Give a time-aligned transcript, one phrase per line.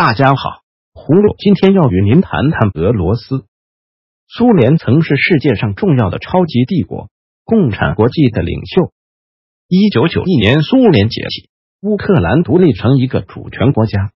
[0.00, 0.62] 大家好，
[0.94, 3.44] 葫芦今天要与您谈谈俄罗斯。
[4.28, 7.10] 苏联曾是世界上重要的超级帝国，
[7.44, 8.92] 共产国际的领袖。
[9.68, 11.50] 一九九一年，苏联解体，
[11.82, 14.10] 乌克兰独立成一个主权国家。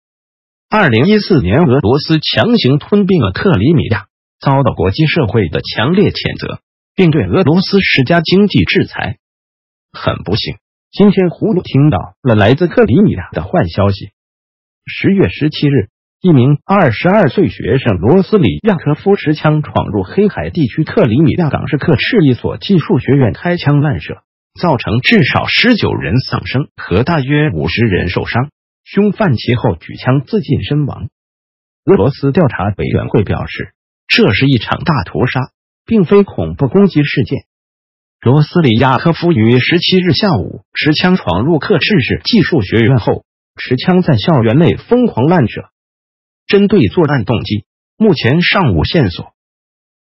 [0.68, 4.08] 二零一四年，俄罗斯强行吞并了克里米亚，
[4.38, 6.60] 遭到国际社会的强烈谴责，
[6.94, 9.16] 并对俄罗斯施加经济制裁。
[9.92, 10.56] 很不幸，
[10.90, 14.10] 今天葫芦听到了来自克里米亚的坏消息。
[14.92, 15.88] 十月十七日，
[16.20, 24.22] 一名二十二岁学生罗斯里亚科夫持枪闯入黑海地区克里米亚港市克赤一所技术学院，开枪乱射，
[24.60, 28.50] 造成至少十九人丧生和大约五十人受伤。
[28.82, 31.08] 凶犯其后举枪自尽身亡。
[31.84, 33.72] 俄罗斯调查委员会表示，
[34.08, 35.40] 这是一场大屠杀，
[35.86, 37.44] 并非恐怖攻击事件。
[38.20, 43.24] 罗斯里亚科夫于十七日下午持枪闯入克赤市技术学院后，
[43.60, 45.68] 持枪在校园内疯狂乱射。
[46.46, 47.66] 针对作案动机，
[47.96, 49.34] 目前尚无线索。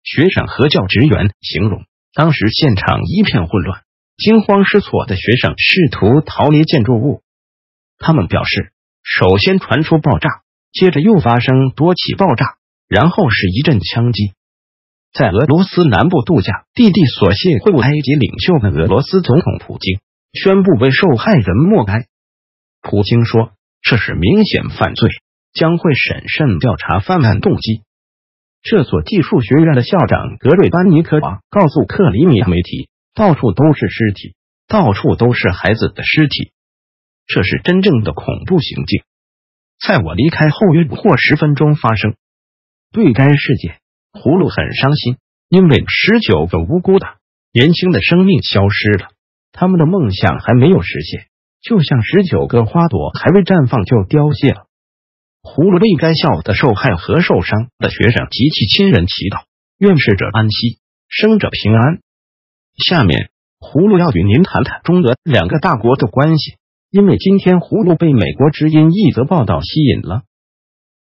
[0.04, 3.82] 学生和教职员形容，当时现场一片混乱，
[4.18, 7.22] 惊慌失措的学生试图逃离建筑物。
[7.98, 8.72] 他们表示。
[9.08, 10.28] 首先传出爆炸，
[10.72, 12.56] 接着又发生多起爆炸，
[12.88, 14.32] 然后是一阵枪击。
[15.12, 20.00] 在俄罗斯南部度假，弟弟索性会晤埃及领袖的俄罗斯总统普京
[20.32, 22.08] 宣布为受害人默哀。
[22.88, 23.50] 普京说
[23.82, 25.10] ：“这是明显犯罪，
[25.52, 27.82] 将会审慎调查犯案动机。”
[28.62, 34.36] 这所技术学院的校长格瑞班尼科娃告诉克里米亚媒体：“到处都是尸体，
[34.68, 36.52] 到处都是孩子的尸体。”
[37.26, 39.02] 这是真正的恐怖行径，
[39.84, 42.14] 在我离开后约或十分钟发生。
[42.92, 43.80] 对该事件，
[44.12, 45.16] 葫芦很伤心，
[45.48, 47.16] 因为十九个无辜的
[47.52, 49.08] 年轻的生命消失了，
[49.50, 51.26] 他们的梦想还没有实现，
[51.62, 54.66] 就像十九个花朵还未绽放就凋谢了。
[55.42, 59.44] 葫芦为该校的受害和受伤的学生及其亲人祈祷，
[59.78, 62.00] 愿逝者安息，生者平安。
[62.76, 63.30] 下面，
[63.60, 66.56] 葫芦要与您谈谈中俄两个大国的关系。
[66.88, 70.22] 因为今天葫芦被美国之音一则报道吸引了。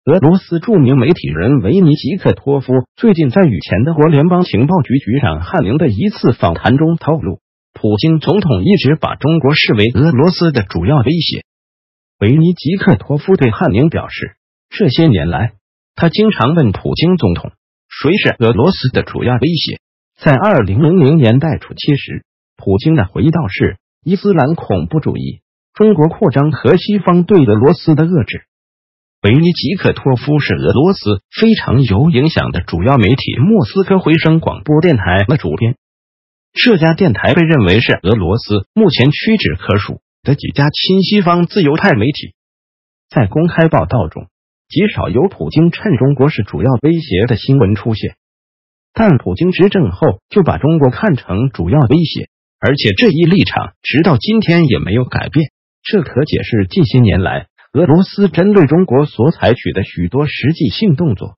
[0.04, 7.40] 俄罗斯著名媒体人维尼吉克托夫最近在与前德国联邦情报局局长汉宁的一次访谈中透露，
[7.78, 11.44] 普京总统一直把中国视为俄罗斯的主要威胁。
[12.18, 14.36] 维尼吉克托夫对汉宁表示，
[14.70, 15.52] 这些年来，
[15.94, 17.52] 他经常问普京总统，
[17.86, 19.78] 谁是俄罗斯的主要威胁。
[20.18, 22.24] 在二零零零年代初期时，
[22.56, 25.42] 普京的回答是伊斯兰恐怖主义。
[25.74, 28.46] 中国扩张和西方对俄罗斯的遏制。
[29.20, 35.76] 维尼吉克托夫是俄罗斯非常有影响的主要媒体莫斯科回声广播电台的主编。
[36.56, 42.34] 这家电台被认为是俄罗斯目前屈指可数的几家亲西方自由派媒体。
[43.10, 44.28] 在公开报道中，
[44.66, 48.16] 极少有普京趁中国是主要威胁的新闻出现。
[48.94, 55.50] 但普京执政后就把中国看成主要威胁，而且这一立场直到今天也没有改变。
[55.82, 61.36] 这可解释近些年来俄罗斯针对中国所采取的许多实际性动作，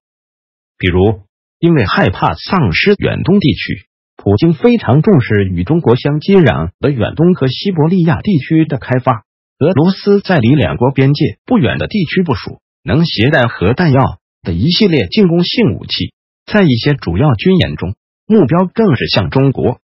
[0.78, 1.22] 比如，
[1.58, 3.87] 因为害怕丧失远东地区，
[4.20, 9.22] 普京非常重视与中国相接壤的远东和西伯利亚地区的开发。
[9.60, 16.12] 俄罗斯在离两国边界不远的地区部署能携带核弹药的一系列进攻性武器，
[16.46, 17.94] 在一些主要军演中，
[18.26, 19.78] 目标正是向中国。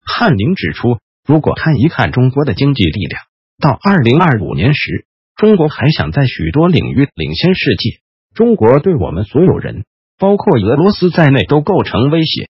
[0.00, 3.20] 汉宁指出，如果看一看中国的经济力量。
[3.58, 7.98] 到二零二五年时，中国还想在许多领域领先世界。
[8.32, 9.84] 中国对我们所有人，
[10.18, 12.48] 包括俄罗斯在内，都构成威胁。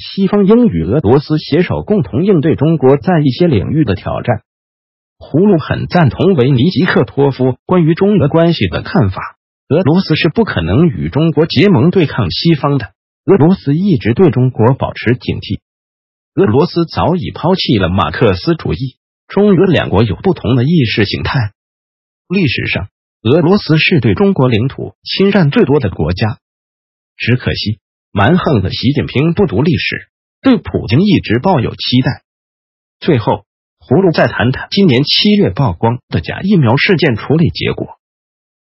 [0.00, 4.42] 西方应与俄罗斯携手，共同应对中国在一些领域的挑战。
[5.18, 9.20] 葫芦很赞同维尼吉克托夫 关于中俄关系的看法。
[9.68, 12.92] 俄罗斯是不可能与中国结盟对抗西方的。
[13.26, 15.60] 俄罗斯一直对中国保持警惕。
[16.34, 18.96] 俄罗斯早已抛弃了马克思主义。
[19.28, 21.52] 中俄两国有不同的意识形态。
[22.26, 22.88] 历史上，
[23.22, 26.38] 俄罗斯是对中国领土侵占最多的国家。
[27.16, 27.78] 只可惜，
[28.12, 30.08] 蛮横的习近平不读历史，
[30.42, 32.22] 对普京一直抱有期待。
[32.98, 33.44] 最后，
[33.78, 38.00] 葫芦再谈谈今年七月曝光的假疫苗事件处理结果。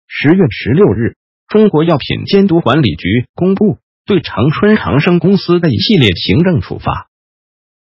[0.06, 1.16] 十月十六日，
[1.48, 7.08] 中国药品监督管理局公布对长春长生公司的一系列行政处罚。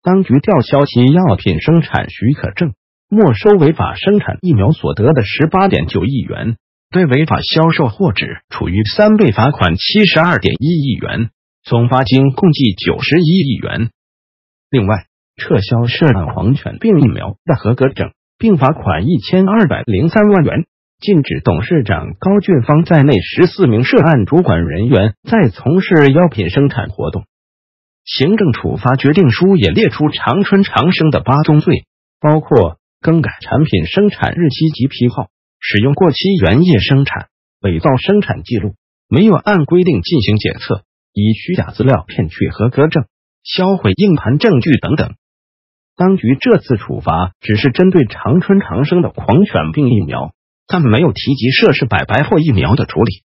[0.01, 2.73] 当局吊销其药品生产许可证，
[3.07, 6.57] 没收违法生产疫苗所得的十八点九亿元，
[6.89, 11.29] 对违法销售货指处于三倍罚款七十二点一亿元，
[11.63, 13.91] 总罚金共计九十一亿元。
[14.69, 15.05] 另外，
[15.37, 20.65] 撤销涉案黄犬病疫苗的合格证，并罚款一千二百零三万元，
[20.99, 27.25] 禁止董事长高俊芳在内十四名涉案主管人员再从事药品生产活动。
[28.03, 31.85] 行政处罚决定书也列出长春长生的八宗罪，
[32.19, 35.27] 包括更改产品生产日期及批号、
[35.59, 37.27] 使用过期原液生产、
[37.61, 38.73] 伪造生产记录、
[39.07, 43.05] 没有按规定进行检测、以虚假资料骗取合格证、
[43.43, 45.15] 销毁硬盘证据等等。
[45.95, 50.33] 当局这次处罚只是针对长春长生的狂犬病疫苗，
[50.67, 53.23] 但没有提及涉事百白货疫苗的处理。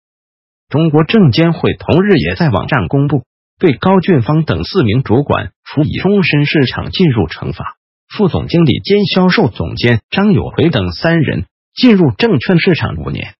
[0.68, 3.24] 中国证监会同日也在网站公布。
[3.56, 7.76] 对高俊芳等四名主管处以终身市场禁入惩罚，
[8.08, 13.34] 副总经理兼销售总监张有奎等三人进入证券市场五年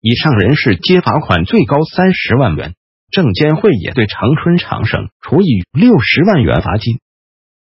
[0.00, 2.74] 以上人士皆罚款最高三十万元。
[3.14, 6.98] 证监会也对长春长生处以六十万元罚金。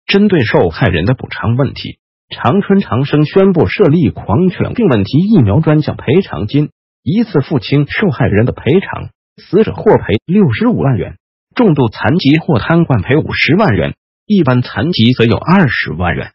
[0.07, 1.99] 针对受害人的补偿问题，
[2.31, 6.71] 长春长生宣布设立狂犬病问题疫苗专项赔偿金，
[7.03, 11.17] 一次付清受害人的赔偿，死者获赔六十五万元。
[11.55, 13.95] 重度残疾或瘫痪赔五十万元，
[14.27, 16.33] 一般残疾则有二十万元。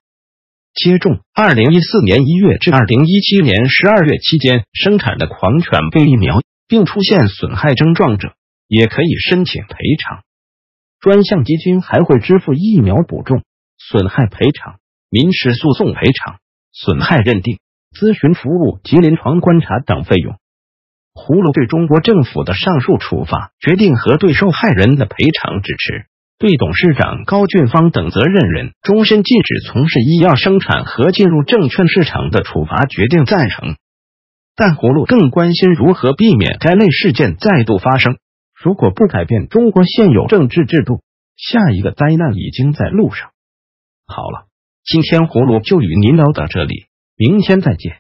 [0.74, 8.34] 接种二零一四年一月至二零一七年十二月期间生产的狂犬病疫苗，并出现损害症状者，
[8.70, 10.22] 也可以申请赔偿。
[11.02, 13.44] 专项基金还会支付疫苗补种、
[13.78, 14.80] 损害赔偿、
[15.10, 16.38] 民事诉讼赔偿、
[16.72, 17.60] 损害认定、
[17.92, 20.36] 咨询服务及临床观察等费用。
[21.16, 26.06] 葫芦对中国政府的上述处罚决定和对受害人的赔偿支持，
[26.38, 33.76] 对董事长高俊芳等责任人终身禁止从事医药生产和进入证券市场的处罚决定赞成。
[34.56, 38.18] 但葫芦更关心如何避免该类事件再度发生。
[38.62, 41.02] 如果不改变中国现有政治制度，
[41.38, 43.32] 下一个灾难已经在路上。
[44.06, 44.48] 好了，
[44.84, 47.99] 今天葫芦就与您聊到这里，明天再见。